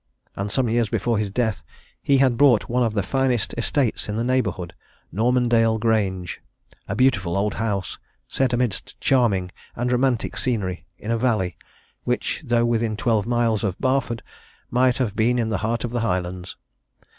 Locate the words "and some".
0.35-0.67